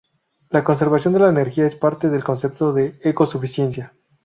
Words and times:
La 0.49 0.63
conservación 0.63 1.13
de 1.13 1.19
la 1.19 1.29
energía 1.29 1.67
es 1.67 1.75
parte 1.75 2.09
del 2.09 2.23
concepto 2.23 2.73
de 2.73 2.95
eco-suficiencia. 3.03 3.93